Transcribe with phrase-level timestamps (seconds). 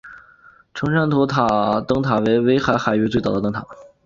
[0.73, 3.63] 成山头灯塔为威海海域最早的灯塔。